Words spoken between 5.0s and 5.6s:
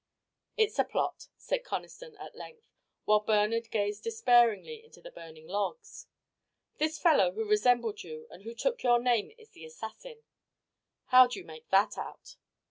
burning